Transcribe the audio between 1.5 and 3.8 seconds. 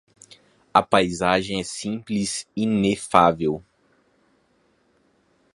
é simplesmente inefável.